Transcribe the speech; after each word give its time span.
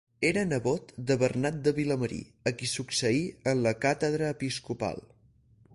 Era 0.27 0.43
nebot 0.51 0.93
de 1.09 1.17
Bernat 1.23 1.59
de 1.67 1.73
Vilamarí 1.81 2.19
a 2.51 2.55
qui 2.61 2.71
succeí 2.73 3.23
en 3.53 3.63
la 3.69 3.75
càtedra 3.85 4.33
episcopal. 4.39 5.05